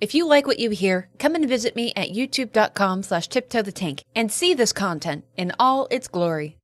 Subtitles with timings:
[0.00, 3.70] If you like what you hear, come and visit me at youtube.com slash tiptoe the
[3.70, 6.56] tank and see this content in all its glory.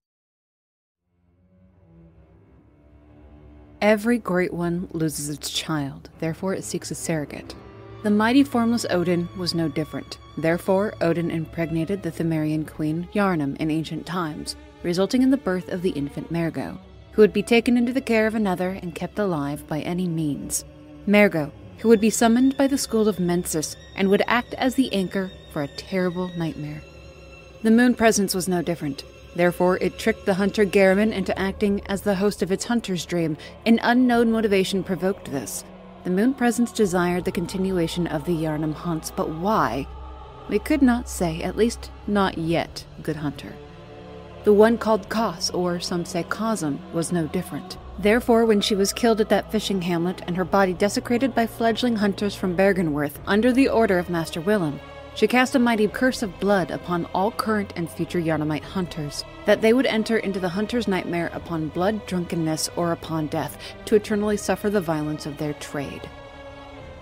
[3.82, 7.54] Every great one loses its child, therefore it seeks a surrogate.
[8.04, 10.16] The mighty formless Oedon was no different.
[10.38, 15.82] Therefore, Oedon impregnated the Pthumerian queen Yharnam in ancient times, resulting in the birth of
[15.82, 16.78] the infant Mergo,
[17.12, 20.64] who would be taken into the care of another and kept alive by any means.
[21.06, 24.92] Mergo, who would be summoned by the school of Mensis and would act as the
[24.92, 26.82] anchor for a terrible nightmare.
[27.62, 29.04] The moon presence was no different.
[29.34, 33.36] Therefore, it tricked the hunter Gehrman into acting as the host of its hunter's dream.
[33.66, 35.64] An unknown motivation provoked this.
[36.04, 39.86] The moon presence desired the continuation of the Yharnam hunts, but why?
[40.48, 43.52] We could not say, at least not yet, good hunter.
[44.44, 47.76] The one called Kos, or some say Kosm, was no different.
[47.98, 51.96] Therefore, when she was killed at that fishing hamlet and her body desecrated by fledgling
[51.96, 54.80] hunters from Byrgenwerth under the order of Master Willem,
[55.14, 59.62] she cast a mighty curse of blood upon all current and future Yharnamite hunters, that
[59.62, 64.36] they would enter into the hunter's nightmare upon blood drunkenness or upon death, to eternally
[64.36, 66.02] suffer the violence of their trade.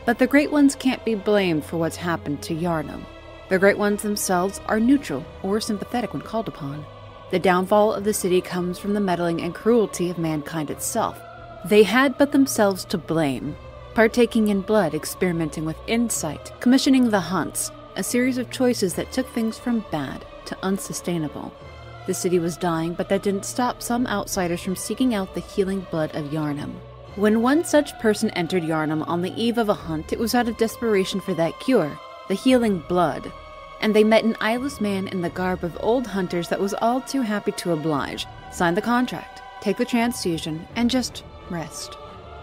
[0.07, 3.05] But the Great Ones can't be blamed for what's happened to Yharnam.
[3.49, 6.87] The Great Ones themselves are neutral or sympathetic when called upon.
[7.35, 11.21] The downfall of the city comes from the meddling and cruelty of mankind itself.
[11.65, 13.57] They had but themselves to blame,
[13.93, 19.27] partaking in blood, experimenting with insight, commissioning the hunts, a series of choices that took
[19.31, 21.53] things from bad to unsustainable.
[22.07, 25.85] The city was dying, but that didn't stop some outsiders from seeking out the healing
[25.91, 26.75] blood of Yharnam.
[27.17, 30.49] When one such person entered Yharnam on the eve of a hunt, it was out
[30.49, 33.33] of desperation for that cure, the healing blood,
[33.85, 37.03] and they met an eyeless man in the garb of old hunters that was all
[37.03, 41.95] too happy to oblige, sign the contract, take the transfusion, and just rest.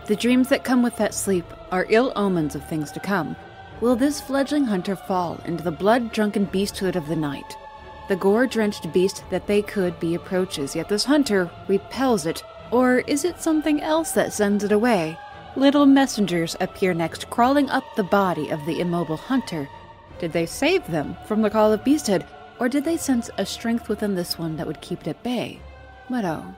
[0.05, 3.35] The dreams that come with that sleep are ill omens of things to come.
[3.81, 7.57] Will this fledgling hunter fall into the blood drunken beasthood of the night?
[8.07, 12.43] The gore drenched beast that they could be approaches, yet this hunter repels it.
[12.69, 15.17] Or is it something else that sends it away?
[15.55, 19.67] Little messengers appear next, crawling up the body of the immobile hunter,
[20.21, 22.23] did they save them from the call of beasthood,
[22.59, 25.59] or did they sense a strength within this one that would keep it at bay?
[26.11, 26.55] But oh,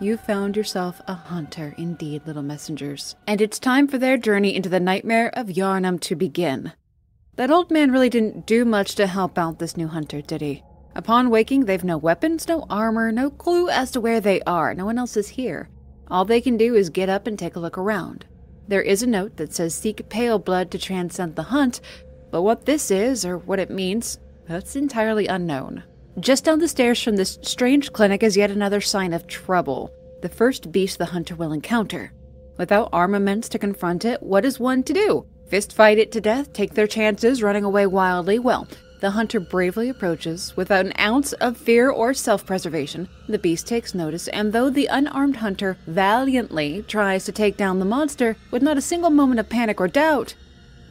[0.00, 3.14] you found yourself a hunter indeed, little messengers.
[3.28, 6.72] And it's time for their journey into the nightmare of Yharnam to begin.
[7.36, 10.64] That old man really didn't do much to help out this new hunter, did he?
[10.96, 14.74] Upon waking, they've no weapons, no armor, no clue as to where they are.
[14.74, 15.68] No one else is here.
[16.08, 18.26] All they can do is get up and take a look around.
[18.66, 21.80] There is a note that says seek pale blood to transcend the hunt,
[22.34, 24.18] but what this is, or what it means,
[24.48, 25.84] that's entirely unknown.
[26.18, 30.28] Just down the stairs from this strange clinic is yet another sign of trouble, the
[30.28, 32.12] first beast the hunter will encounter.
[32.58, 35.24] Without armaments to confront it, what is one to do?
[35.46, 38.40] Fist fight it to death, take their chances, running away wildly?
[38.40, 38.66] Well,
[38.98, 43.08] the hunter bravely approaches, without an ounce of fear or self preservation.
[43.28, 47.84] The beast takes notice, and though the unarmed hunter valiantly tries to take down the
[47.84, 50.34] monster, with not a single moment of panic or doubt,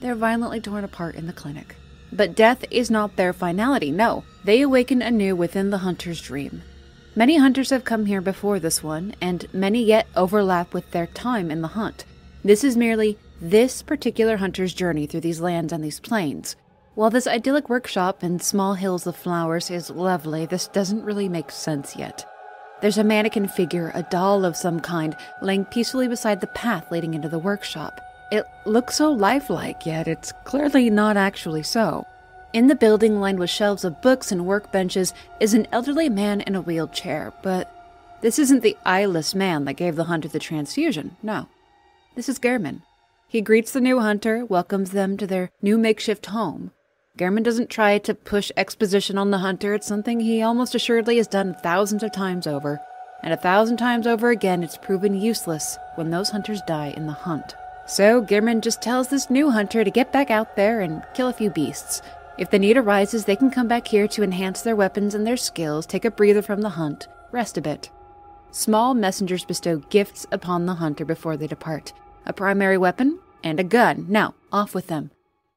[0.04, 1.78] they're violently torn apart in the clinic.
[2.12, 4.26] But death is not their finality, no.
[4.44, 6.62] They awaken anew within the hunter's dream.
[7.16, 11.50] Many hunters have come here before this one, and many yet overlap with their time
[11.50, 12.04] in the hunt.
[12.44, 16.58] This is merely this particular hunter's journey through these lands and these plains.
[16.96, 21.50] While this idyllic workshop and small hills of flowers is lovely, this doesn't really make
[21.50, 22.30] sense yet.
[22.82, 27.14] There's a mannequin figure, a doll of some kind, laying peacefully beside the path leading
[27.14, 28.02] into the workshop.
[28.34, 32.08] It looks so lifelike, yet it's clearly not actually so.
[32.52, 36.56] In the building, lined with shelves of books and workbenches, is an elderly man in
[36.56, 37.72] a wheelchair, but
[38.22, 41.48] this isn't the eyeless man that gave the hunter the transfusion, no.
[42.16, 42.82] This is Gehrman.
[43.28, 46.72] He greets the new hunter, welcomes them to their new makeshift home.
[47.16, 51.28] Gehrman doesn't try to push exposition on the hunter, it's something he almost assuredly has
[51.28, 52.82] done thousands of times over,
[53.22, 57.14] and a thousand times over again it's proven useless when those hunters die in the
[57.14, 57.54] hunt.
[57.86, 61.34] So Gehrman just tells this new hunter to get back out there and kill a
[61.34, 62.02] few beasts.
[62.38, 65.38] If the need arises, they can come back here to enhance their weapons and their
[65.38, 67.90] skills, take a breather from the hunt, rest a bit.
[68.52, 71.94] Small messengers bestow gifts upon the hunter before they depart
[72.26, 74.06] a primary weapon and a gun.
[74.08, 75.12] Now, off with them.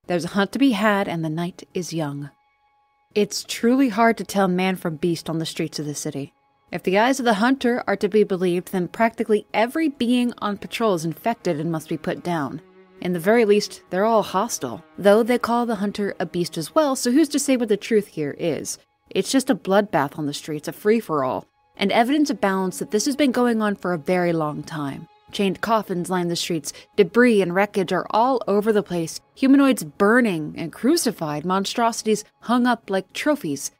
[0.06, 2.30] There's a hunt to be had, and the night is young.
[3.14, 6.32] It's truly hard to tell man from beast on the streets of the city.
[6.72, 10.58] If the eyes of the hunter are to be believed, then practically every being on
[10.58, 12.60] patrol is infected and must be put down.
[13.00, 16.74] In the very least, they're all hostile, though they call the hunter a beast as
[16.74, 18.78] well, so who's to say what the truth here is?
[19.10, 21.46] It's just a bloodbath on the streets, a free for all,
[21.76, 25.08] and evidence abounds that this has been going on for a very long time.
[25.30, 30.54] Chained coffins line the streets, debris and wreckage are all over the place, humanoids burning
[30.56, 33.70] and crucified, monstrosities hung up like trophies.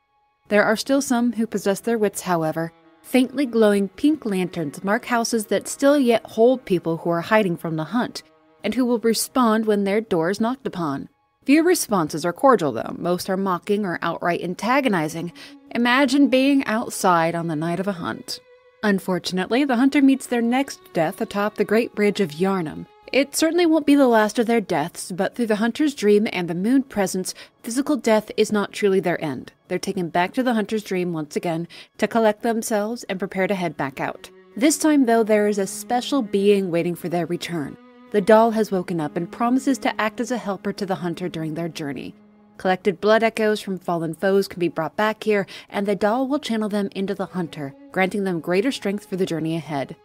[0.48, 2.72] There are still some who possess their wits, however.
[3.02, 7.76] Faintly glowing pink lanterns mark houses that still yet hold people who are hiding from
[7.76, 8.22] the hunt,
[8.64, 11.08] and who will respond when their door is knocked upon.
[11.44, 12.96] Few responses are cordial, though.
[12.98, 15.32] Most are mocking or outright antagonizing.
[15.70, 18.40] Imagine being outside on the night of a hunt.
[18.82, 22.86] Unfortunately, the hunter meets their next death atop the Great Bridge of Yharnam.
[23.16, 26.50] It certainly won't be the last of their deaths, but through the hunter's dream and
[26.50, 27.32] the moon presence,
[27.62, 29.52] physical death is not truly their end.
[29.68, 31.66] They're taken back to the hunter's dream once again
[31.96, 34.28] to collect themselves and prepare to head back out.
[34.54, 37.78] This time, though, there is a special being waiting for their return.
[38.10, 41.30] The doll has woken up and promises to act as a helper to the hunter
[41.30, 42.14] during their journey.
[42.58, 46.38] Collected blood echoes from fallen foes can be brought back here, and the doll will
[46.38, 49.96] channel them into the hunter, granting them greater strength for the journey ahead.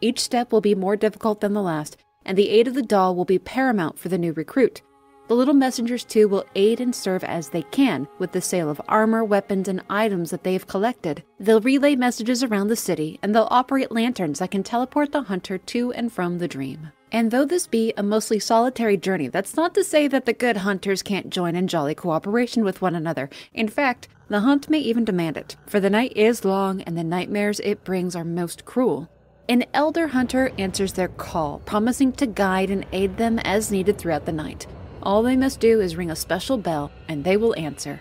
[0.00, 3.14] Each step will be more difficult than the last, and the aid of the doll
[3.14, 4.82] will be paramount for the new recruit.
[5.26, 8.80] The little messengers, too, will aid and serve as they can with the sale of
[8.88, 11.22] armor, weapons, and items that they have collected.
[11.40, 15.56] They'll relay messages around the city, and they'll operate lanterns that can teleport the hunter
[15.56, 16.92] to and from the dream.
[17.10, 20.58] And though this be a mostly solitary journey, that's not to say that the good
[20.58, 23.30] hunters can't join in jolly cooperation with one another.
[23.54, 27.04] In fact, the hunt may even demand it, for the night is long and the
[27.04, 29.08] nightmares it brings are most cruel.
[29.46, 34.24] An elder hunter answers their call, promising to guide and aid them as needed throughout
[34.24, 34.66] the night.
[35.02, 38.00] All they must do is ring a special bell, and they will answer.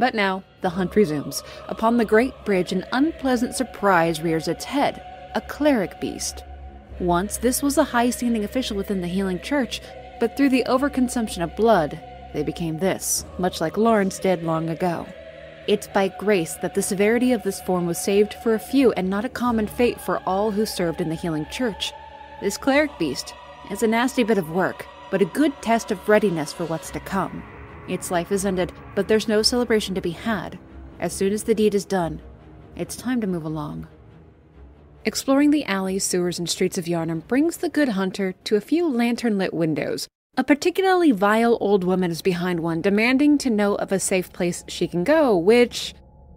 [0.00, 1.44] But now, the hunt resumes.
[1.68, 5.00] Upon the great bridge, an unpleasant surprise rears its head
[5.36, 6.42] a cleric beast.
[6.98, 9.80] Once, this was a high standing official within the healing church,
[10.18, 12.00] but through the overconsumption of blood,
[12.34, 15.06] they became this, much like Laurence did long ago.
[15.70, 19.08] It's by grace that the severity of this form was saved for a few and
[19.08, 21.92] not a common fate for all who served in the healing church.
[22.40, 23.34] This cleric beast
[23.70, 26.98] is a nasty bit of work, but a good test of readiness for what's to
[26.98, 27.44] come.
[27.86, 30.58] Its life is ended, but there's no celebration to be had.
[30.98, 32.20] As soon as the deed is done,
[32.74, 33.86] it's time to move along.
[35.04, 38.88] Exploring the alleys, sewers, and streets of Yharnam brings the good hunter to a few
[38.88, 40.08] lantern lit windows.
[40.40, 44.64] A particularly vile old woman is behind one, demanding to know of a safe place
[44.68, 45.94] she can go, which.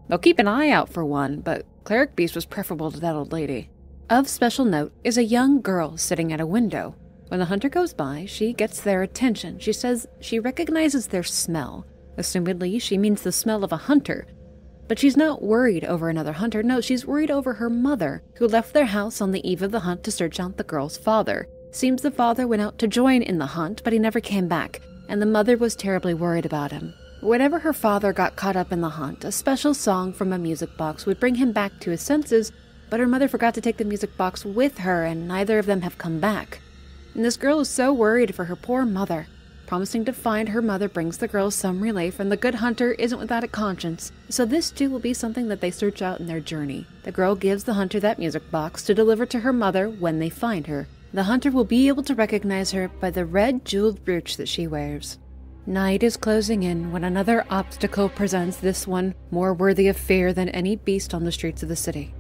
[0.10, 3.32] They'll keep an eye out for one, but Cleric Beast was preferable to that old
[3.32, 3.70] lady.
[4.10, 6.96] Of special note is a young girl sitting at a window.
[7.30, 9.58] When the hunter goes by, she gets their attention.
[9.60, 11.86] She says she recognizes their smell.
[12.18, 14.28] Assumedly, she means the smell of a hunter.
[14.90, 16.62] But she's not worried over another hunter.
[16.62, 19.80] No, she's worried over her mother, who left their house on the eve of the
[19.80, 21.48] hunt to search out the girl's father.
[21.74, 24.80] Seems the father went out to join in the hunt, but he never came back,
[25.10, 26.94] and the mother was terribly worried about him.
[27.20, 30.78] Whenever her father got caught up in the hunt, a special song from a music
[30.78, 32.54] box would bring him back to his senses,
[32.90, 35.82] but her mother forgot to take the music box with her, and neither of them
[35.82, 36.60] have come back
[37.14, 39.28] and this girl is so worried for her poor mother.
[39.66, 43.20] Promising to find her mother brings the girl some relief, and the good hunter isn't
[43.20, 46.40] without a conscience, so this too will be something that they search out in their
[46.40, 46.86] journey.
[47.04, 50.30] The girl gives the hunter that music box to deliver to her mother when they
[50.30, 50.88] find her.
[51.14, 54.68] The hunter will be able to recognize her by the red jeweled brooch that she
[54.68, 55.20] wears.
[55.66, 60.50] Night is closing in when another obstacle presents this one more worthy of fear than
[60.50, 62.14] any beast on the streets of the city.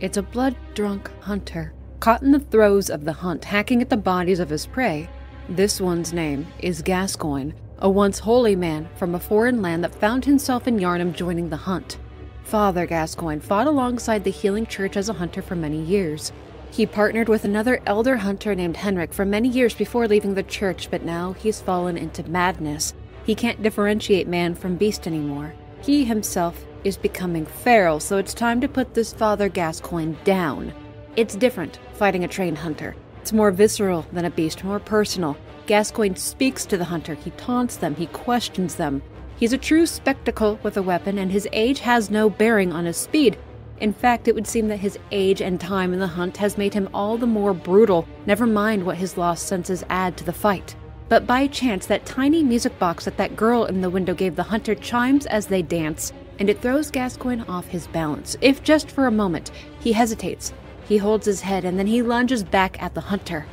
[0.00, 3.96] It's a blood drunk hunter Caught in the throes of the hunt, hacking at the
[3.96, 5.08] bodies of his prey,
[5.48, 10.24] this one's name is Gascoigne, a once holy man from a foreign land that found
[10.24, 11.98] himself in Yharnam joining the hunt.
[12.44, 16.30] Father Gascoigne fought alongside the Healing Church as a hunter for many years.
[16.70, 20.90] He partnered with another elder hunter named Henryk for many years before leaving the church,
[20.90, 22.94] but now he's fallen into madness.
[23.24, 25.54] He can't differentiate man from beast anymore.
[25.82, 30.72] He himself is becoming feral, so it's time to put this Father Gascoigne down.
[31.16, 32.94] It's different, fighting a trained hunter.
[33.20, 35.36] It's more visceral than a beast, more personal.
[35.66, 39.02] Gascoigne speaks to the hunter, he taunts them, he questions them.
[39.36, 42.96] He's a true spectacle with a weapon, and his age has no bearing on his
[42.96, 43.36] speed.
[43.80, 46.74] In fact, it would seem that his age and time in the hunt has made
[46.74, 50.74] him all the more brutal, never mind what his lost senses add to the fight.
[51.08, 54.42] But by chance, that tiny music box that that girl in the window gave the
[54.42, 58.36] hunter chimes as they dance, and it throws Gascoigne off his balance.
[58.40, 60.52] If just for a moment he hesitates,
[60.86, 63.46] he holds his head and then he lunges back at the hunter.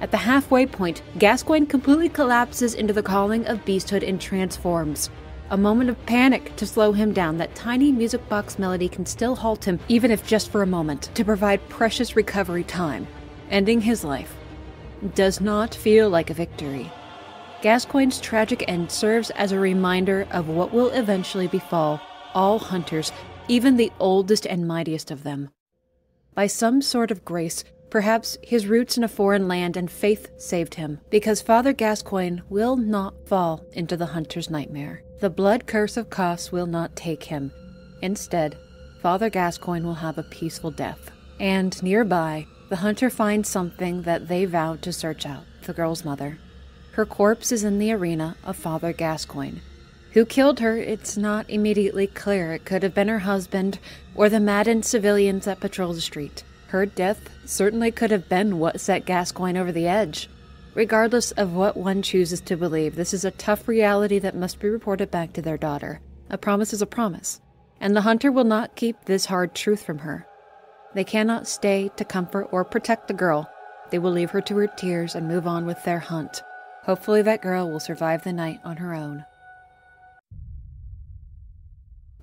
[0.00, 5.10] At the halfway point, Gascoigne completely collapses into the calling of beasthood and transforms.
[5.52, 9.36] A moment of panic to slow him down, that tiny music box melody can still
[9.36, 13.06] halt him, even if just for a moment, to provide precious recovery time.
[13.50, 14.34] Ending his life
[15.14, 16.90] does not feel like a victory.
[17.60, 22.00] Gascoigne's tragic end serves as a reminder of what will eventually befall
[22.32, 23.12] all hunters,
[23.46, 25.50] even the oldest and mightiest of them.
[26.34, 30.76] By some sort of grace, Perhaps his roots in a foreign land and faith saved
[30.76, 35.02] him, because Father Gascoigne will not fall into the hunter's nightmare.
[35.20, 37.52] The blood curse of Kos will not take him.
[38.00, 38.56] Instead,
[39.02, 41.10] Father Gascoigne will have a peaceful death.
[41.38, 46.38] And nearby, the hunter finds something that they vowed to search out the girl's mother.
[46.92, 49.60] Her corpse is in the arena of Father Gascoigne.
[50.12, 52.54] Who killed her, it's not immediately clear.
[52.54, 53.78] It could have been her husband
[54.14, 56.42] or the maddened civilians that patrol the street.
[56.72, 60.30] Her death certainly could have been what set Gascoigne over the edge.
[60.74, 64.70] Regardless of what one chooses to believe, this is a tough reality that must be
[64.70, 66.00] reported back to their daughter.
[66.30, 67.42] A promise is a promise,
[67.78, 70.26] and the hunter will not keep this hard truth from her.
[70.94, 73.50] They cannot stay to comfort or protect the girl.
[73.90, 76.42] They will leave her to her tears and move on with their hunt.
[76.84, 79.26] Hopefully, that girl will survive the night on her own.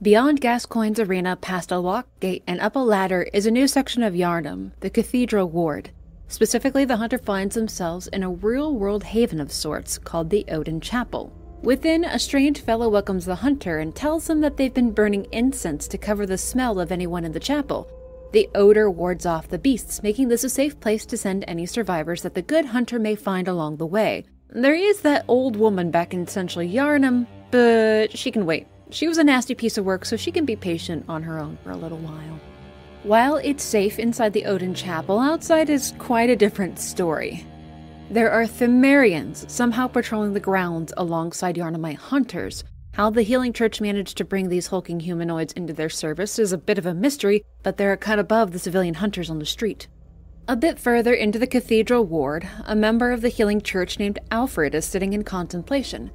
[0.01, 4.01] Beyond Gascoigne's arena, past a locked gate and up a ladder, is a new section
[4.01, 5.89] of Yharnam, the Cathedral Ward.
[6.29, 10.79] Specifically, the hunter finds themselves in a real world haven of sorts called the Oedon
[10.79, 11.34] Chapel.
[11.63, 15.86] Within, a strange fellow welcomes the hunter and tells them that they've been burning incense
[15.89, 17.86] to cover the smell of anyone in the chapel.
[18.32, 22.22] The odor wards off the beasts, making this a safe place to send any survivors
[22.22, 24.24] that the good hunter may find along the way.
[24.50, 28.65] There is that old woman back in central Yharnam, but she can wait.
[28.91, 31.58] She was a nasty piece of work, so she can be patient on her own
[31.63, 32.39] for a little while.
[33.03, 37.46] While it's safe inside the Oedon Chapel, outside is quite a different story.
[38.10, 42.63] There are Pthumerians somehow patrolling the grounds alongside Yharnamite hunters.
[42.93, 46.58] How the Healing Church managed to bring these hulking humanoids into their service is a
[46.58, 49.88] bit of a mystery, but they're cut above the civilian hunters on the street.
[50.48, 54.74] A bit further into the cathedral ward, a member of the Healing Church named Alfred
[54.74, 56.10] is sitting in contemplation.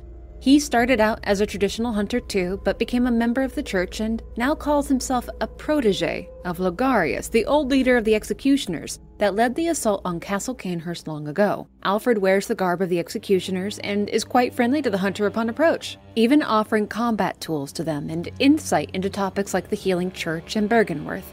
[0.45, 4.01] He started out as a traditional hunter too, but became a member of the church
[4.01, 9.35] and now calls himself a protege of Logarius, the old leader of the executioners that
[9.35, 11.67] led the assault on Castle Cainhurst long ago.
[11.83, 15.49] Alfred wears the garb of the executioners and is quite friendly to the hunter upon
[15.49, 20.57] approach, even offering combat tools to them and insight into topics like the healing church
[20.57, 21.33] and Byrgenwerth.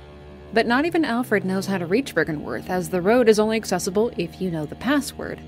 [0.54, 4.14] But not even Alfred knows how to reach Byrgenwerth, as the road is only accessible
[4.16, 5.42] if you know the password.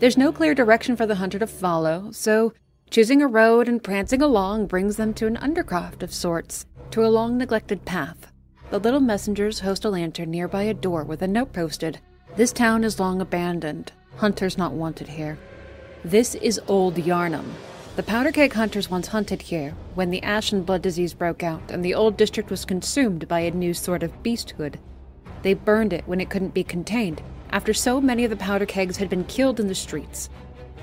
[0.00, 2.54] There's no clear direction for the hunter to follow, so
[2.94, 7.10] Choosing a road and prancing along brings them to an undercroft of sorts, to a
[7.10, 8.30] long neglected path.
[8.70, 11.98] The little messengers host a lantern nearby a door with a note posted
[12.36, 13.90] This town is long abandoned.
[14.18, 15.36] Hunters not wanted here.
[16.04, 17.54] This is Old Yharnam.
[17.96, 21.84] The powder keg hunters once hunted here when the ashen blood disease broke out and
[21.84, 24.76] the old district was consumed by a new sort of beasthood.
[25.42, 28.98] They burned it when it couldn't be contained, after so many of the powder kegs
[28.98, 30.30] had been killed in the streets.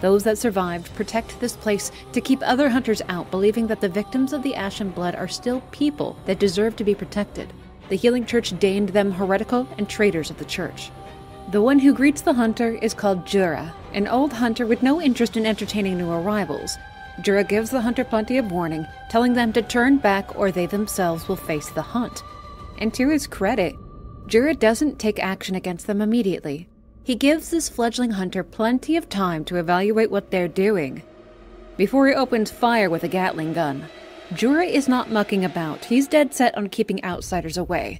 [0.01, 4.34] Those that survived protect this place to keep other hunters out, believing that the victims
[4.34, 7.53] of the Ashen Blood are still people that deserve to be protected.
[7.89, 10.91] The Healing Church deigned them heretical and traitors of the Church.
[11.51, 15.38] The one who greets the hunter is called Djura, an old hunter with no interest
[15.38, 16.77] in entertaining new arrivals.
[17.20, 21.27] Djura gives the hunter plenty of warning, telling them to turn back or they themselves
[21.27, 22.24] will face the hunt.
[22.79, 23.75] And to his credit,
[24.27, 26.70] Djura doesn't take action against them immediately,
[27.03, 31.03] he gives this fledgling hunter plenty of time to evaluate what they're doing
[31.77, 33.86] before he opens fire with a Gatling gun.
[34.34, 38.00] Djura is not mucking about, he's dead set on keeping outsiders away.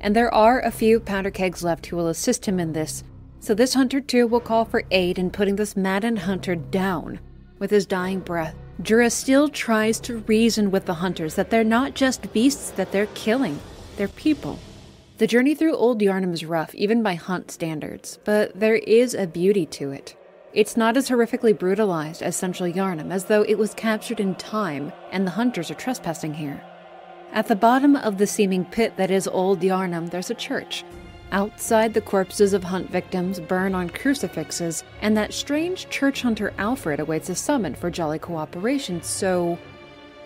[0.00, 3.02] And there are a few powder kegs left who will assist him in this,
[3.40, 7.20] so this hunter too will call for aid in putting this maddened hunter down.
[7.58, 11.94] With his dying breath, Djura still tries to reason with the hunters that they're not
[11.94, 13.58] just beasts that they're killing,
[13.96, 14.58] they're people.
[15.22, 19.24] The journey through Old Yharnam is rough, even by hunt standards, but there is a
[19.24, 20.16] beauty to it.
[20.52, 24.92] It's not as horrifically brutalized as Central Yharnam, as though it was captured in time
[25.12, 26.60] and the hunters are trespassing here.
[27.32, 30.82] At the bottom of the seeming pit that is Old Yharnam, there's a church.
[31.30, 36.98] Outside, the corpses of hunt victims burn on crucifixes, and that strange church hunter Alfred
[36.98, 39.00] awaits a summon for jolly cooperation.
[39.04, 39.56] So,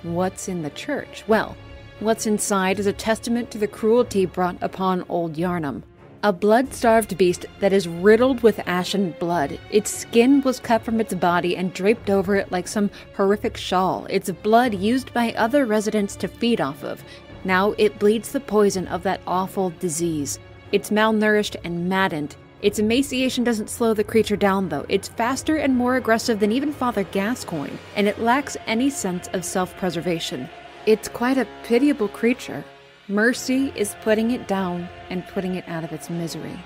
[0.04, 1.22] what's in the church?
[1.28, 1.54] Well,
[1.98, 5.82] What's inside is a testament to the cruelty brought upon Old Yharnam.
[6.22, 9.58] A blood starved beast that is riddled with ashen blood.
[9.70, 14.06] Its skin was cut from its body and draped over it like some horrific shawl,
[14.10, 17.02] its blood used by other residents to feed off of.
[17.44, 20.38] Now it bleeds the poison of that awful disease.
[20.72, 22.36] It's malnourished and maddened.
[22.60, 24.84] Its emaciation doesn't slow the creature down, though.
[24.90, 29.46] It's faster and more aggressive than even Father Gascoigne, and it lacks any sense of
[29.46, 30.50] self preservation.
[30.86, 32.64] It's quite a pitiable creature.
[33.08, 36.56] Mercy is putting it down and putting it out of its misery.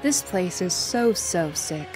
[0.00, 1.88] This place is so, so sick.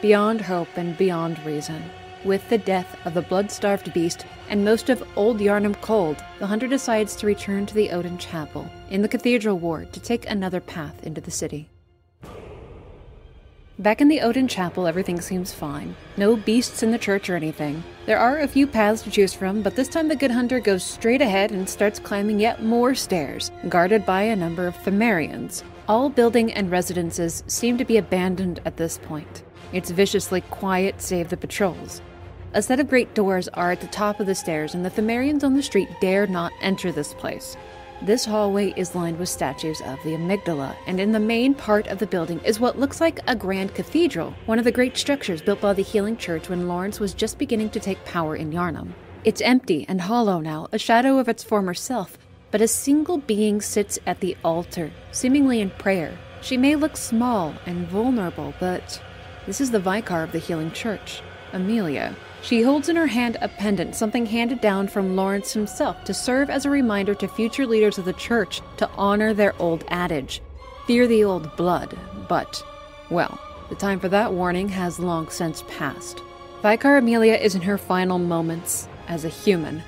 [0.00, 1.82] Beyond hope and beyond reason.
[2.24, 6.46] With the death of the blood starved beast and most of Old Yharnam cold, the
[6.46, 10.60] hunter decides to return to the Oedon Chapel in the Cathedral Ward to take another
[10.60, 11.68] path into the city.
[13.78, 15.94] Back in the Oedon Chapel, everything seems fine.
[16.16, 17.84] No beasts in the church or anything.
[18.04, 20.82] There are a few paths to choose from, but this time the Good Hunter goes
[20.82, 25.62] straight ahead and starts climbing yet more stairs, guarded by a number of Pthumerians.
[25.86, 29.44] All building and residences seem to be abandoned at this point.
[29.72, 32.02] It's viciously quiet save the patrols.
[32.54, 35.44] A set of great doors are at the top of the stairs, and the Pthumerians
[35.44, 37.56] on the street dare not enter this place.
[38.04, 42.00] This hallway is lined with statues of the amygdala, and in the main part of
[42.00, 45.60] the building is what looks like a grand cathedral, one of the great structures built
[45.60, 48.90] by the Healing Church when Laurence was just beginning to take power in Yharnam.
[49.22, 52.18] It's empty and hollow now, a shadow of its former self,
[52.50, 56.18] but a single being sits at the altar, seemingly in prayer.
[56.40, 59.00] She may look small and vulnerable, but
[59.46, 62.16] this is the vicar of the Healing Church, Amelia.
[62.42, 66.50] She holds in her hand a pendant, something handed down from Laurence himself to serve
[66.50, 70.42] as a reminder to future leaders of the church to honor their old adage
[70.86, 71.96] fear the old blood.
[72.28, 72.62] But,
[73.10, 76.22] well, the time for that warning has long since passed.
[76.62, 79.82] Vicar Amelia is in her final moments as a human.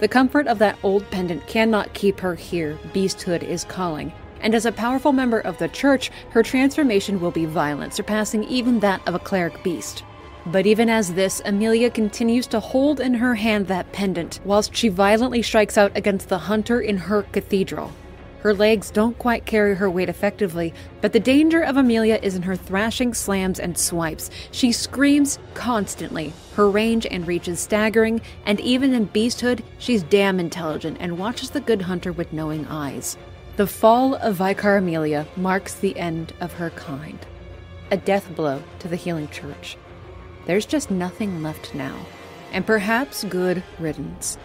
[0.00, 4.12] The comfort of that old pendant cannot keep her here, beasthood is calling.
[4.40, 8.80] And as a powerful member of the church, her transformation will be violent, surpassing even
[8.80, 10.04] that of a cleric beast.
[10.46, 14.88] But even as this, Amelia continues to hold in her hand that pendant, whilst she
[14.88, 17.92] violently strikes out against the hunter in her cathedral.
[18.40, 22.42] Her legs don't quite carry her weight effectively, but the danger of Amelia is in
[22.42, 24.28] her thrashing slams and swipes.
[24.50, 26.34] She screams constantly.
[26.56, 31.50] Her range and reach is staggering, and even in beasthood, she's damn intelligent and watches
[31.50, 33.16] the good hunter with knowing eyes.
[33.56, 37.24] The fall of Vicar Amelia marks the end of her kind.
[37.90, 39.78] A death blow to the healing church.
[40.46, 41.96] There's just nothing left now,
[42.52, 44.38] and perhaps good riddance.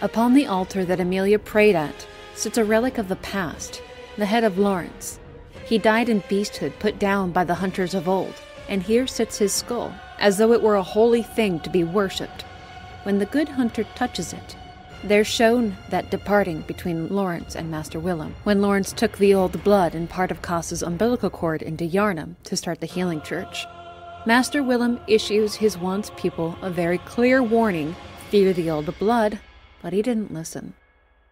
[0.00, 3.82] Upon the altar that Amelia prayed at sits a relic of the past,
[4.16, 5.18] the head of Laurence.
[5.64, 8.34] He died in beasthood, put down by the hunters of old,
[8.68, 12.42] and here sits his skull, as though it were a holy thing to be worshipped.
[13.02, 14.56] When the good hunter touches it,
[15.02, 19.94] there's shown that departing between Laurence and Master Willem, when Laurence took the old blood
[19.94, 23.64] and part of Kos's umbilical cord into Yharnam to start the healing church.
[24.28, 27.96] Master Willem issues his once pupil a very clear warning
[28.28, 29.38] fear the old blood,
[29.80, 30.74] but he didn't listen.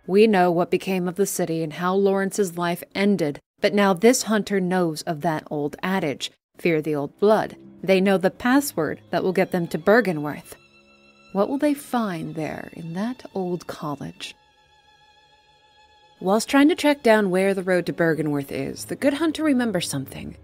[0.06, 4.22] We know what became of the city and how Laurence's life ended, but now this
[4.22, 7.58] hunter knows of that old adage fear the old blood.
[7.82, 10.54] They know the password that will get them to Byrgenwerth.
[11.34, 14.34] What will they find there in that old college?
[16.18, 19.86] Whilst trying to track down where the road to Byrgenwerth is, the good hunter remembers
[19.86, 20.38] something.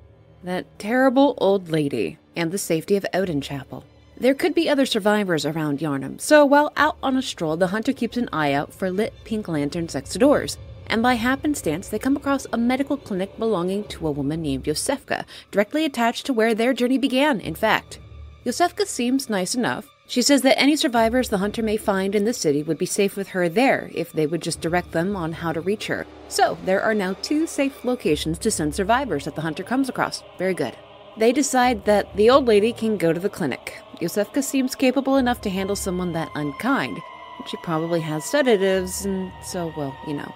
[0.45, 3.85] That terrible old lady and the safety of Oedon Chapel.
[4.17, 7.93] There could be other survivors around Yharnam, so while out on a stroll, the hunter
[7.93, 10.59] keeps an eye out for lit pink lanterns next to doors.
[10.87, 15.25] And by happenstance, they come across a medical clinic belonging to a woman named Yosefka,
[15.51, 17.99] directly attached to where their journey began, in fact.
[18.45, 19.89] Yosefka seems nice enough.
[20.07, 23.17] She says that any survivors the hunter may find in the city would be safe
[23.17, 26.07] with her there if they would just direct them on how to reach her.
[26.29, 30.23] So, there are now two safe locations to send survivors that the hunter comes across.
[30.39, 30.77] Very good.
[31.17, 33.79] They decide that the old lady can go to the clinic.
[34.01, 36.99] Yosefka seems capable enough to handle someone that unkind.
[37.47, 40.33] She probably has sedatives, and so, well, you know.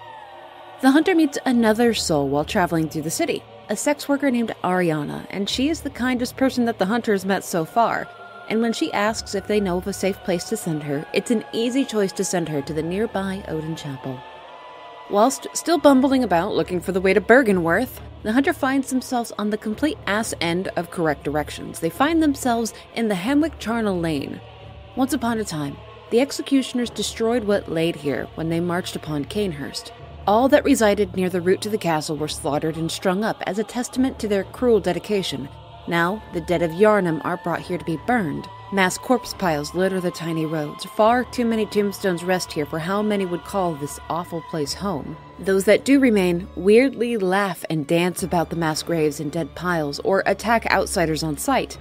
[0.81, 5.25] The hunter meets another soul while traveling through the city, a sex worker named Arianna,
[5.31, 8.07] and she is the kindest person that the hunter has met so far.
[8.47, 11.31] And when she asks if they know of a safe place to send her, it's
[11.31, 14.19] an easy choice to send her to the nearby Oedon Chapel.
[15.09, 19.49] Whilst still bumbling about looking for the way to Byrgenwerth, the hunter finds themselves on
[19.49, 21.79] the complete ass end of correct directions.
[21.79, 24.41] They find themselves in the Hemwick Charnel Lane.
[24.95, 25.77] Once upon a time,
[26.09, 29.91] the executioners destroyed what laid here when they marched upon Cainhurst.
[30.25, 33.59] All that resided near the route to the castle were slaughtered and strung up as
[33.59, 35.47] a testament to their cruel dedication.
[35.87, 38.47] Now, the dead of Yharnam are brought here to be burned.
[38.73, 40.83] Mass corpse piles litter the tiny roads.
[40.83, 45.15] Far too many tombstones rest here for how many would call this awful place home.
[45.39, 49.99] Those that do remain weirdly laugh and dance about the mass graves and dead piles
[49.99, 51.77] or attack outsiders on sight.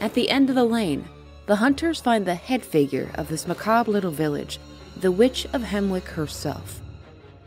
[0.00, 1.08] At the end of the lane,
[1.46, 4.58] the hunters find the head figure of this macabre little village,
[4.96, 6.82] the Witch of Hemwick herself.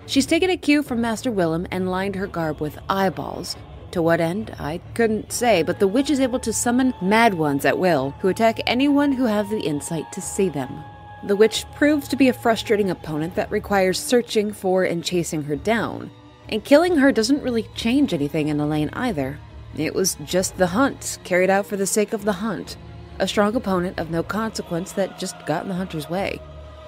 [0.08, 3.56] She's taken a cue from Master Willem and lined her garb with eyeballs,
[3.92, 7.66] to what end, I couldn't say, but the witch is able to summon mad ones
[7.66, 10.84] at will, who attack anyone who has the insight to see them.
[11.24, 15.56] The witch proves to be a frustrating opponent that requires searching for and chasing her
[15.56, 16.10] down.
[16.50, 19.40] And killing her doesn't really change anything in Elaine either.
[19.78, 22.76] It was just the hunt, carried out for the sake of the hunt.
[23.20, 26.42] A strong opponent of no consequence that just got in the hunter's way.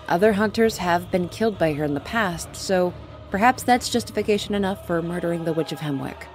[0.08, 2.92] Other hunters have been killed by her in the past, so
[3.30, 6.28] perhaps that's justification enough for murdering the Witch of Hemwick.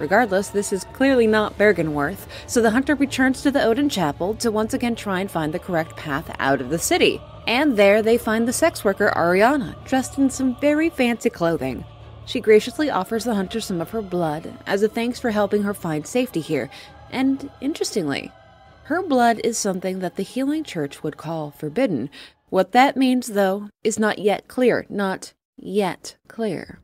[0.00, 4.50] Regardless, this is clearly not Byrgenwerth, so the hunter returns to the Oedon Chapel to
[4.50, 7.20] once again try and find the correct path out of the city.
[7.46, 11.84] And there they find the sex worker Arianna, dressed in some very fancy clothing.
[12.26, 15.74] She graciously offers the hunter some of her blood as a thanks for helping her
[15.74, 16.70] find safety here,
[17.10, 18.32] and interestingly,
[18.84, 22.10] her blood is something that the Healing Church would call forbidden.
[22.50, 24.84] What that means, though, is not yet clear.
[24.88, 26.80] Not yet clear.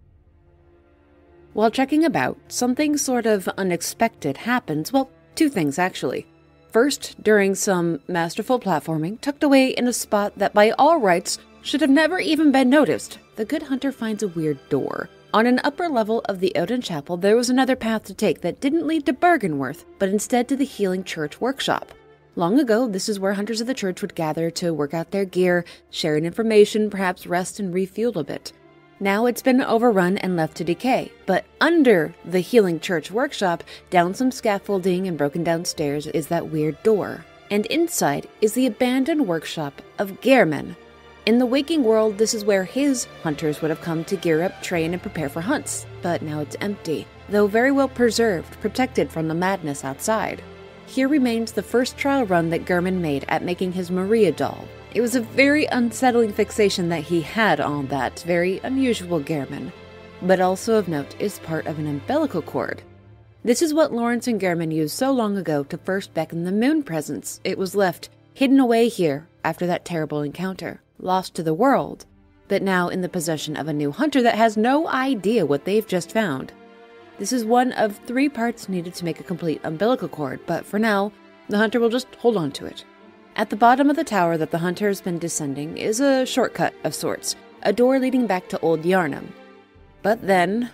[1.53, 4.93] While checking about, something sort of unexpected happens.
[4.93, 6.27] Well, two things actually.
[6.73, 11.81] First, during some masterful platforming, tucked away in a spot that by all rights should
[11.81, 15.09] have never even been noticed, the good hunter finds a weird door.
[15.35, 18.61] On an upper level of the Oedon Chapel, there was another path to take that
[18.61, 21.93] didn't lead to Byrgenwerth, but instead to the Healing Church workshop.
[22.37, 25.25] Long ago, this is where hunters of the church would gather to work out their
[25.25, 28.53] gear, share information, perhaps rest and refuel a bit.
[29.01, 34.15] Now it's been overrun and left to decay, but under the Healing Church workshop, down
[34.15, 37.25] some scaffolding and broken down stairs, is that weird door.
[37.51, 40.77] And inside is the abandoned workshop of Gehrman,
[41.27, 44.63] in the waking world, this is where his hunters would have come to gear up,
[44.63, 49.29] train, and prepare for hunts, but now it's empty, though very well preserved, protected from
[49.29, 50.43] the madness outside.
[50.87, 54.67] Here remains the first trial run that Gehrman made at making his Maria doll.
[54.93, 59.73] It was a very unsettling fixation that he had on that very unusual Gehrman,
[60.21, 62.83] but also of note is part of an umbilical cord.
[63.45, 66.83] This is what Laurence and Gehrman used so long ago to first beckon the moon
[66.83, 67.41] presence.
[67.45, 72.05] It was left hidden away here after that terrible encounter lost to the world,
[72.49, 75.87] but now in the possession of a new hunter that has no idea what they've
[75.87, 76.53] just found.
[77.19, 80.79] This is one of three parts needed to make a complete umbilical cord, but for
[80.79, 81.13] now,
[81.49, 82.85] the hunter will just hold on to it.
[83.37, 86.75] At the bottom of the tower that the hunter has been descending is a shortcut
[86.85, 89.29] of sorts, a door leading back to Old Yharnam.
[90.03, 90.71] But then,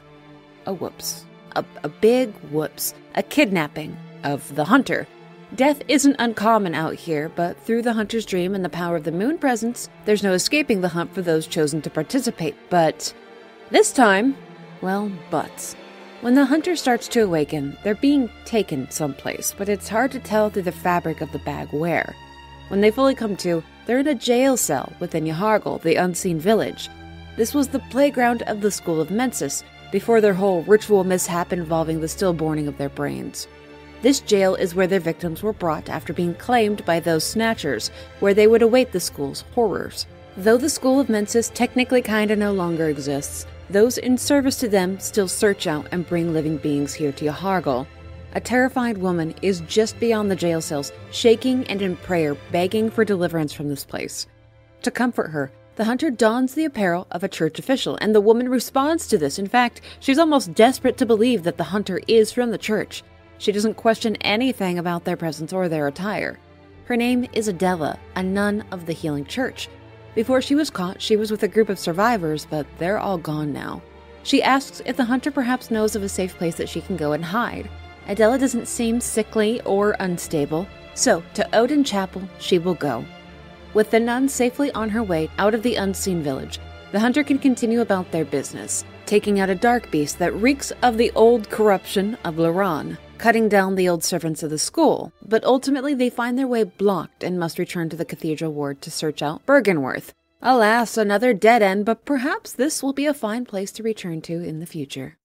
[0.67, 1.25] a whoops.
[1.55, 2.95] A, a big whoops.
[3.15, 5.07] A kidnapping of the hunter
[5.55, 9.13] Death isn't uncommon out here, but through the hunter's dream and the power of the
[9.13, 12.57] moon presence, there's no escaping the hunt for those chosen to participate.
[12.69, 13.15] But
[13.71, 14.37] this time,
[14.83, 15.77] well, buts.
[16.21, 20.51] When the hunter starts to awaken, they're being taken someplace, but it's hard to tell
[20.51, 22.17] through the fabric of the bag where.
[22.69, 26.89] When they fully come to, they're in a jail cell within Yahar'gul, the unseen village.
[27.37, 32.01] This was the playground of the School of Mensis, before their whole ritual mishap involving
[32.01, 33.47] the stillborning of their brains.
[34.03, 38.35] This jail is where their victims were brought after being claimed by those snatchers, where
[38.35, 40.07] they would await the school's horrors.
[40.37, 44.99] Though the School of Mensis technically kinda no longer exists, those in service to them
[45.01, 47.87] still search out and bring living beings here to Yahar'gul.
[48.37, 53.03] A terrified woman is just beyond the jail cells, shaking and in prayer, begging for
[53.03, 54.27] deliverance from this place.
[54.83, 58.51] To comfort her, the hunter dons the apparel of a church official, and the woman
[58.51, 59.39] responds to this.
[59.39, 63.03] In fact, she's almost desperate to believe that the hunter is from the church.
[63.39, 66.39] She doesn't question anything about their presence or their attire.
[66.85, 69.71] Her name is Adella, a nun of the Healing Church.
[70.15, 73.55] Before she was caught, she was with a group of survivors, but they're all gone
[73.55, 73.81] now.
[74.25, 77.13] She asks if the hunter perhaps knows of a safe place that she can go
[77.13, 77.71] and hide.
[78.07, 83.05] Adella doesn't seem sickly or unstable, so to Oedon Chapel she will go.
[83.75, 86.59] With the nun safely on her way out of the unseen village,
[86.93, 90.97] the hunter can continue about their business, taking out a dark beast that reeks of
[90.97, 95.95] the old corruption of Loran cutting down the old servants of the school, but ultimately
[95.95, 99.45] they find their way blocked and must return to the cathedral ward to search out
[99.47, 100.13] Byrgenwerth.
[100.43, 104.43] Alas, another dead end, but perhaps this will be a fine place to return to
[104.43, 105.17] in the future.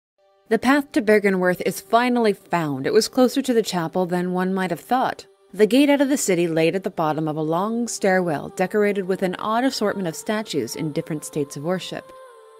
[0.51, 2.85] The path to Byrgenwerth is finally found.
[2.85, 5.25] It was closer to the chapel than one might have thought.
[5.53, 9.05] The gate out of the city laid at the bottom of a long stairwell decorated
[9.05, 12.11] with an odd assortment of statues in different states of worship.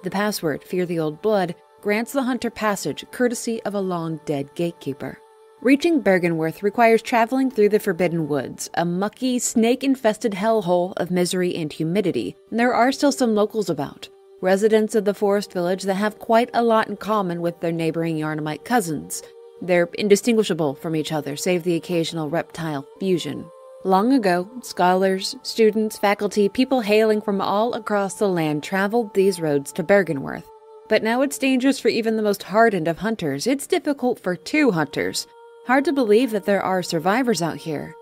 [0.03, 4.55] The password, Fear the Old Blood, grants the hunter passage courtesy of a long dead
[4.55, 5.19] gatekeeper.
[5.59, 11.53] Reaching Byrgenwerth requires traveling through the Forbidden Woods, a mucky, snake infested hellhole of misery
[11.57, 12.37] and humidity.
[12.51, 14.07] and There are still some locals about,
[14.41, 18.17] residents of the forest village that have quite a lot in common with their neighboring
[18.17, 19.23] Yharnamite cousins.
[19.61, 23.45] They're indistinguishable from each other, save the occasional reptile fusion.
[23.83, 29.71] Long ago, scholars, students, faculty, people hailing from all across the land traveled these roads
[29.73, 30.43] to Byrgenwerth.
[30.87, 33.47] But now it's dangerous for even the most hardened of hunters.
[33.47, 35.25] It's difficult for two hunters.
[35.65, 37.95] Hard to believe that there are survivors out here.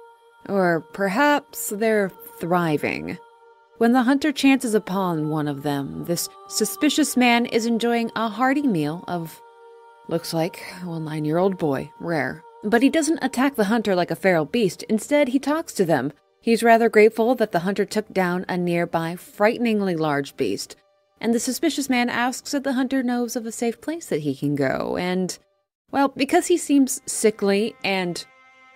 [0.48, 3.18] Or perhaps they're thriving.
[3.80, 8.62] When the hunter chances upon one of them, this suspicious man is enjoying a hearty
[8.62, 9.42] meal of,
[10.08, 12.44] looks like, well, nine year old boy, rare.
[12.64, 14.84] But he doesn't attack the hunter like a feral beast.
[14.84, 16.14] Instead, he talks to them.
[16.40, 20.76] He's rather grateful that the hunter took down a nearby, frighteningly large beast
[21.22, 24.36] and the suspicious man asks if the hunter knows of a safe place that he
[24.36, 25.38] can go, and
[25.92, 28.26] Well, because he seems sickly and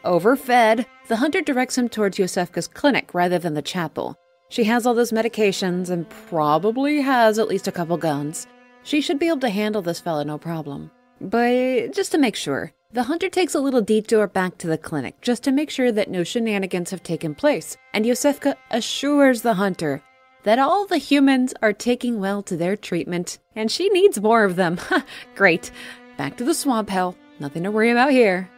[0.03, 4.17] overfed, the hunter directs him towards Yosefka's clinic rather than the chapel.
[4.53, 8.45] She has all those medications and probably has at least a couple guns.
[8.83, 10.91] She should be able to handle this fella no problem.
[11.19, 15.19] But just to make sure, the hunter takes a little detour back to the clinic
[15.21, 20.03] just to make sure that no shenanigans have taken place, and Yosefka assures the hunter
[20.43, 24.55] that all the humans are taking well to their treatment, and she needs more of
[24.55, 24.79] them.
[25.35, 25.71] Great.
[26.15, 27.15] Back to the swamp hell.
[27.39, 28.51] Nothing to worry about here.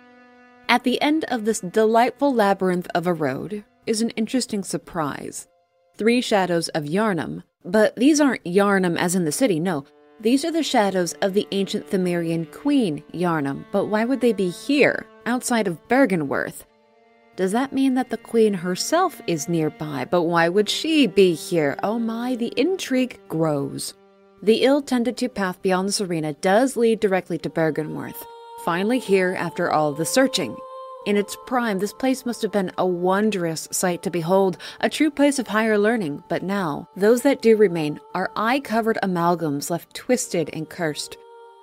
[0.68, 5.48] At the end of this delightful labyrinth of a road is an interesting surprise.
[5.98, 7.44] Three shadows of Yharnam.
[7.64, 9.86] but these aren't Yharnam as in the city, no.
[10.20, 14.50] These are the shadows of the ancient Pthumerian queen, Yharnam, but why would they be
[14.50, 16.66] here, outside of Byrgenwerth?
[17.36, 20.06] Does that mean that the queen herself is nearby?
[20.10, 21.78] But why would she be here?
[21.84, 23.94] Oh my, the intrigue grows.
[24.42, 28.24] The ill tended to path beyond this arena does lead directly to Byrgenwerth,
[28.64, 30.56] Finally here after all the searching.
[31.06, 35.12] In its prime, this place must have been a wondrous sight to behold, a true
[35.12, 39.94] place of higher learning, but now, those that do remain are eye covered amalgams left
[39.94, 41.16] twisted and cursed.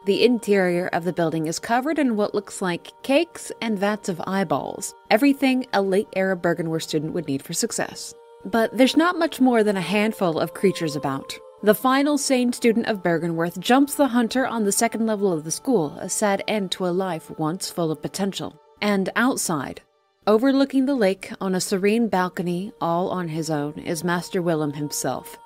[0.05, 4.23] The interior of the building is covered in what looks like cakes and vats of
[4.29, 8.15] eyeballs, everything a late era Byrgenwerth student would need for success.
[8.45, 11.37] But there's not much more than a handful of creatures about.
[11.65, 15.53] The final sane student of Byrgenwerth jumps the hunter on the second level of the
[15.53, 18.62] school, a sad end to a life once full of potential.
[18.83, 19.81] And outside,
[20.27, 25.39] overlooking the lake on a serene balcony all on his own, is Master Willem himself.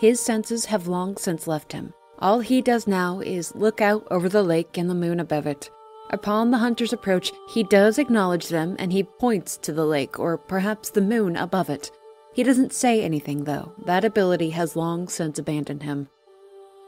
[0.00, 4.28] His senses have long since left him, all he does now is look out over
[4.28, 5.70] the lake and the moon above it.
[6.10, 10.38] Upon the hunter's approach, he does acknowledge them and he points to the lake, or
[10.38, 11.90] perhaps the moon above it.
[12.32, 13.72] He doesn't say anything, though.
[13.86, 16.08] That ability has long since abandoned him.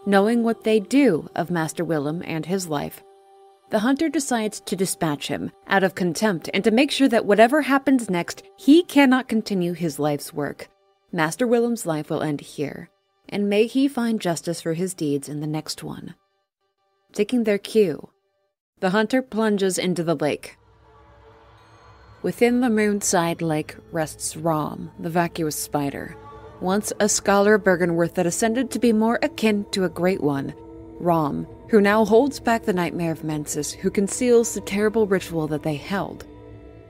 [0.06, 3.02] Knowing what they do of Master Willem and his life,
[3.70, 7.62] the hunter decides to dispatch him out of contempt and to make sure that whatever
[7.62, 10.68] happens next, he cannot continue his life's work.
[11.12, 12.90] Master Willem's life will end here
[13.30, 16.14] and may he find justice for his deeds in the next one.
[17.12, 18.10] Taking their cue,
[18.80, 20.56] the hunter plunges into the lake.
[22.22, 26.16] Within the moonside lake rests Rom, the vacuous spider,
[26.60, 30.52] once a scholar of Byrgenwerth that ascended to be more akin to a great one.
[30.98, 35.62] Rom, who now holds back the nightmare of Mensis, who conceals the terrible ritual that
[35.62, 36.26] they held.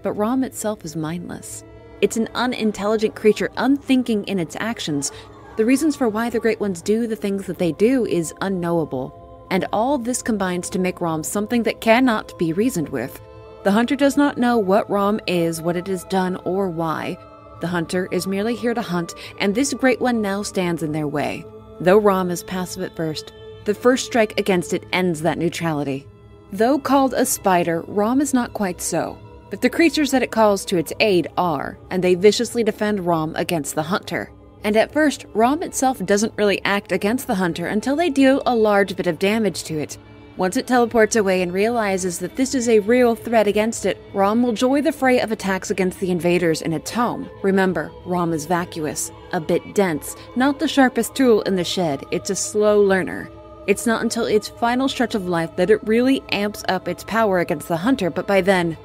[0.03, 1.63] But Rom itself is mindless.
[2.01, 5.13] It's an unintelligent creature, unthinking in its actions,
[5.57, 9.47] the reasons for why the Great Ones do the things that they do is unknowable,
[9.51, 13.21] and all this combines to make Rom something that cannot be reasoned with.
[13.65, 17.19] The hunter does not know what Rom is, what it has done, or why.
[17.61, 21.07] The hunter is merely here to hunt, and this Great One now stands in their
[21.07, 21.45] way.
[21.81, 26.07] Though Rom is passive at first, the first strike against it ends that neutrality.
[26.53, 29.19] Though called a spider, Rom is not quite so.
[29.51, 33.35] But the creatures that it calls to its aid are, and they viciously defend Rom
[33.37, 34.31] against the hunter.
[34.63, 38.55] And at first, Rom itself doesn't really act against the hunter until they deal a
[38.55, 39.99] large bit of damage to it.
[40.37, 44.43] Once it teleports away and realizes that this is a real threat against it, Rom
[44.43, 47.29] will join the fray of attacks against the invaders in its home.
[47.43, 52.31] Remember, Rom is vacuous, a bit dense, not the sharpest tool in the shed, it's
[52.31, 53.29] a slow learner.
[53.71, 57.39] It's not until its final stretch of life that it really amps up its power
[57.39, 58.77] against the hunter, but by then,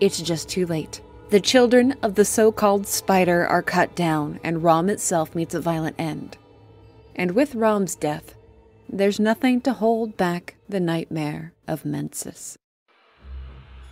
[0.00, 1.00] it's just too late.
[1.30, 5.60] The children of the so called spider are cut down, and Rom itself meets a
[5.60, 6.38] violent end.
[7.14, 8.34] And with Rom's death,
[8.88, 12.58] there's nothing to hold back the nightmare of Mensis.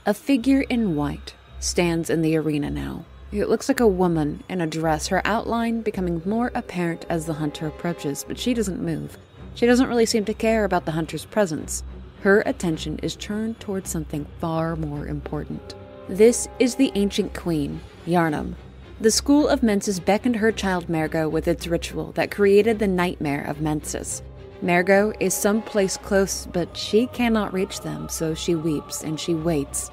[0.04, 3.04] A figure in white stands in the arena now.
[3.30, 7.34] It looks like a woman in a dress, her outline becoming more apparent as the
[7.34, 9.16] hunter approaches, but she doesn't move.
[9.54, 11.84] She doesn't really seem to care about the hunter's presence.
[12.22, 15.74] Her attention is turned towards something far more important.
[16.08, 18.54] This is the ancient queen, Yharnam.
[19.00, 23.44] The school of Mensis beckoned her child Mergo with its ritual that created the nightmare
[23.44, 24.22] of Mensis.
[24.62, 29.90] Mergo is someplace close, but she cannot reach them, so she weeps and she waits.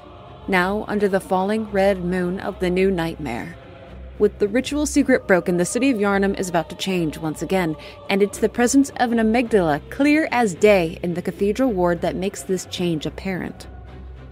[0.48, 3.56] Now, under the falling red moon of the new nightmare.
[4.22, 7.74] With the ritual secret broken, the city of Yharnam is about to change once again,
[8.08, 12.14] and it's the presence of an amygdala clear as day in the cathedral ward that
[12.14, 13.66] makes this change apparent.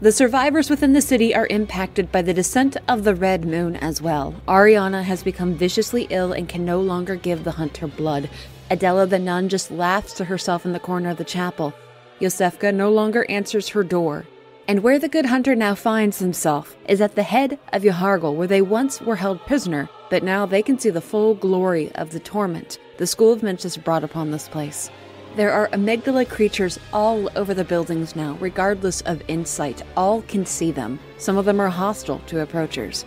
[0.00, 4.00] The survivors within the city are impacted by the descent of the Red Moon as
[4.00, 4.40] well.
[4.46, 8.31] Arianna has become viciously ill and can no longer give the hunter blood.
[8.70, 11.74] Adella the nun just laughs to herself in the corner of the chapel.
[12.20, 14.24] Yosefka no longer answers her door.
[14.70, 18.46] And where the good hunter now finds himself is at the head of Yahar'gul, where
[18.46, 22.20] they once were held prisoner, but now they can see the full glory of the
[22.20, 24.88] torment the School of Mensis brought upon this place.
[25.35, 29.83] There are amygdala creatures all over the buildings now, regardless of insight.
[29.96, 31.00] All can see them.
[31.18, 33.04] Some of them are hostile to approachers.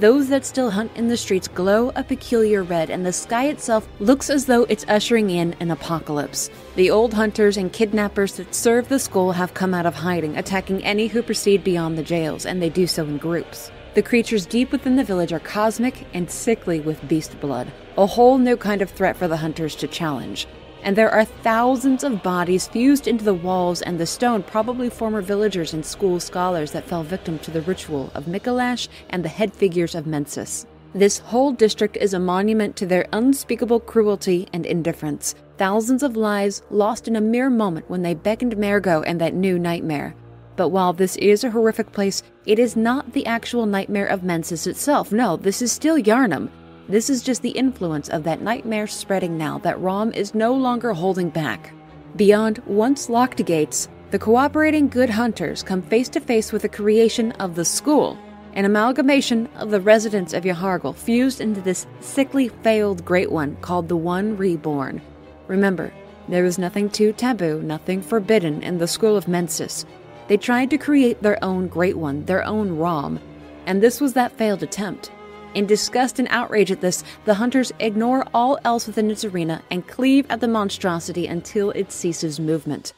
[0.00, 3.86] Those that still hunt in the streets glow a peculiar red, and the sky itself
[3.98, 6.48] looks as though it's ushering in an apocalypse.
[6.76, 10.82] The old hunters and kidnappers that serve the school have come out of hiding, attacking
[10.84, 13.70] any who proceed beyond the jails, and they do so in groups.
[13.92, 18.38] The creatures deep within the village are cosmic and sickly with beast blood, a whole
[18.38, 20.46] new kind of threat for the hunters to challenge.
[20.82, 25.20] And there are thousands of bodies fused into the walls and the stone, probably former
[25.20, 29.52] villagers and school scholars that fell victim to the ritual of Mikolash and the head
[29.52, 30.66] figures of Mensis.
[30.94, 35.36] This whole district is a monument to their unspeakable cruelty and indifference.
[35.56, 39.58] Thousands of lives lost in a mere moment when they beckoned Mergo and that new
[39.58, 40.16] nightmare.
[40.56, 44.66] But while this is a horrific place, it is not the actual nightmare of Mensis
[44.66, 45.12] itself.
[45.12, 46.50] No, this is still Yharnam.
[46.90, 50.92] This is just the influence of that nightmare spreading now that Rom is no longer
[50.92, 51.72] holding back.
[52.16, 57.30] Beyond once locked gates, the cooperating good hunters come face to face with the creation
[57.38, 58.18] of the school,
[58.54, 63.88] an amalgamation of the residents of Yahar'gul fused into this sickly failed great one called
[63.88, 65.00] the One Reborn.
[65.46, 65.92] Remember,
[66.28, 69.86] there was nothing too taboo, nothing forbidden in the school of Mensis.
[70.26, 73.20] They tried to create their own great one, their own Rom,
[73.64, 75.12] and this was that failed attempt.
[75.52, 79.86] In disgust and outrage at this, the hunters ignore all else within its arena and
[79.86, 82.92] cleave at the monstrosity until it ceases movement.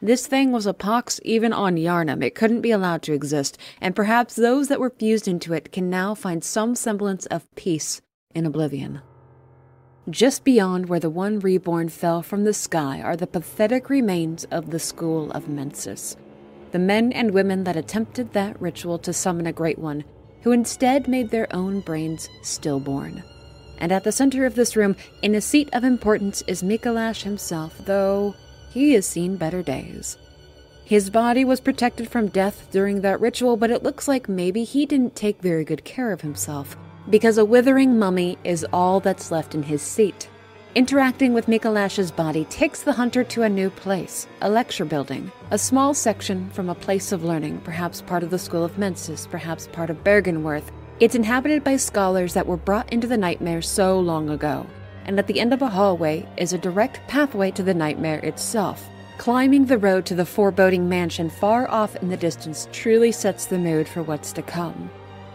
[0.00, 2.24] This thing was a pox even on Yharnam.
[2.24, 5.90] It couldn't be allowed to exist, and perhaps those that were fused into it can
[5.90, 8.00] now find some semblance of peace
[8.34, 9.02] in oblivion.
[10.08, 14.70] Just beyond where the one reborn fell from the sky are the pathetic remains of
[14.70, 16.16] the school of Mensis.
[16.72, 20.04] The men and women that attempted that ritual to summon a great one
[20.42, 23.22] who instead made their own brains stillborn.
[23.78, 27.76] And at the center of this room, in a seat of importance, is Mikolash himself,
[27.84, 28.34] though
[28.70, 30.18] he has seen better days.
[30.84, 34.86] His body was protected from death during that ritual, but it looks like maybe he
[34.86, 36.76] didn't take very good care of himself,
[37.08, 40.28] because a withering mummy is all that's left in his seat.
[40.76, 45.58] Interacting with Mikolash's body takes the hunter to a new place, a lecture building, a
[45.58, 49.66] small section from a place of learning, perhaps part of the School of Mensis, perhaps
[49.72, 50.70] part of Byrgenwerth.
[51.00, 54.64] It's inhabited by scholars that were brought into the nightmare so long ago,
[55.06, 58.88] and at the end of a hallway is a direct pathway to the nightmare itself.
[59.18, 63.58] Climbing the road to the foreboding mansion far off in the distance truly sets the
[63.58, 64.88] mood for what's to come.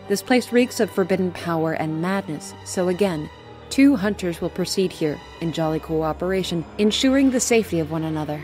[0.07, 3.29] This place reeks of forbidden power and madness, so again,
[3.69, 8.41] Two hunters will proceed here in jolly cooperation, ensuring the safety of one another.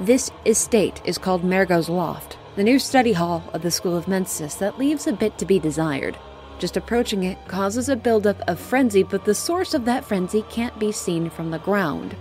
[0.00, 4.56] This estate is called Mergo's Loft, the new study hall of the School of Mensis
[4.56, 6.16] that leaves a bit to be desired.
[6.58, 10.76] Just approaching it causes a buildup of frenzy, but the source of that frenzy can't
[10.78, 12.16] be seen from the ground.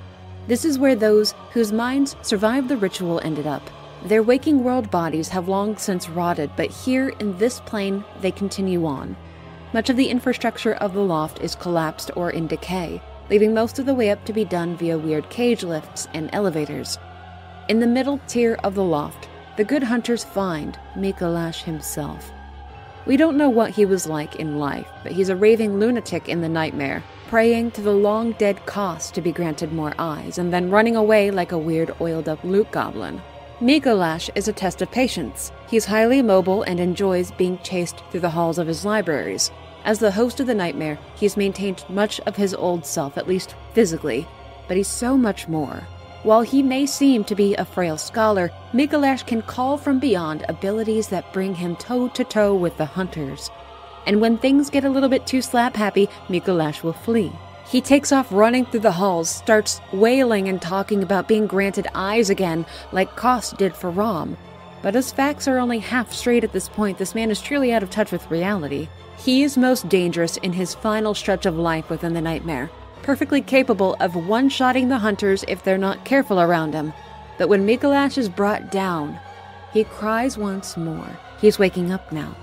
[0.47, 3.67] This is where those whose minds survived the ritual ended up.
[4.05, 8.85] Their waking world bodies have long since rotted, but here in this plane they continue
[8.85, 9.17] on,
[9.73, 13.85] much of the infrastructure of the loft is collapsed or in decay, leaving most of
[13.85, 16.97] the way up to be done via weird cage lifts and elevators.
[17.67, 19.27] In the middle tier of the loft,
[19.57, 22.31] the good hunters find Mikolash himself.
[23.05, 26.41] We don't know what he was like in life, but he's a raving lunatic in
[26.41, 30.69] the nightmare, praying to the long dead Kos to be granted more eyes, and then
[30.69, 33.21] running away like a weird oiled up loot goblin.
[33.59, 35.51] Mikolash is a test of patience.
[35.67, 39.49] He's highly mobile and enjoys being chased through the halls of his libraries.
[39.83, 43.55] As the host of the nightmare, he's maintained much of his old self, at least
[43.73, 44.27] physically,
[44.67, 45.87] but he's so much more.
[46.21, 51.07] While he may seem to be a frail scholar, Mikolash can call from beyond abilities
[51.07, 53.49] that bring him toe to toe with the hunters.
[54.05, 57.31] And when things get a little bit too slap happy, Mikolash will flee.
[57.69, 62.29] He takes off running through the halls, starts wailing and talking about being granted eyes
[62.29, 64.37] again, like Kos did for Rom.
[64.81, 66.97] But his facts are only half straight at this point.
[66.97, 68.87] This man is truly out of touch with reality.
[69.17, 72.69] He is most dangerous in his final stretch of life within the nightmare,
[73.01, 76.93] perfectly capable of one shotting the hunters if they're not careful around him.
[77.37, 79.19] But when Mikolash is brought down,
[79.73, 81.09] he cries once more.
[81.41, 82.33] He's waking up now.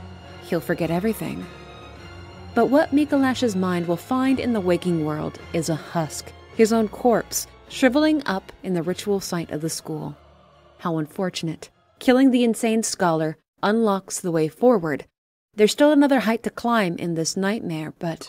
[0.43, 1.47] He'll forget everything.
[2.55, 6.87] But what Mikolash's mind will find in the waking world is a husk, his own
[6.87, 10.17] corpse, shriveling up in the ritual site of the school.
[10.79, 11.71] How unfortunate.
[11.99, 15.07] Killing the insane scholar unlocks the way forward.
[15.57, 18.29] There's still another height to climb in this nightmare, but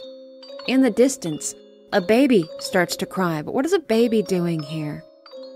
[0.68, 1.54] in the distance,
[1.94, 3.44] a baby starts to cry.
[3.44, 5.04] But what is a baby doing here?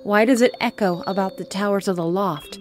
[0.04, 2.60] Why does it echo about the towers of the loft?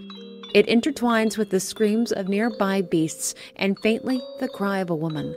[0.55, 5.35] It intertwines with the screams of nearby beasts and faintly the cry of a woman.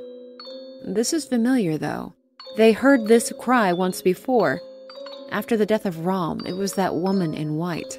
[0.84, 2.14] This is familiar, though.
[2.56, 4.60] They heard this cry once before.
[5.30, 7.98] After the death of Rom, it was that woman in white.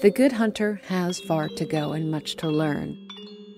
[0.00, 2.96] The good hunter has far to go and much to learn.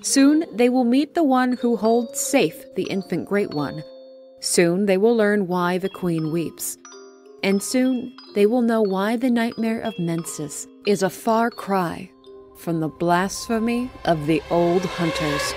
[0.03, 3.83] Soon they will meet the one who holds safe the infant great one.
[4.41, 6.77] Soon they will learn why the queen weeps.
[7.43, 12.11] And soon they will know why the nightmare of Mensis is a far cry
[12.59, 15.55] from the blasphemy of the old hunters.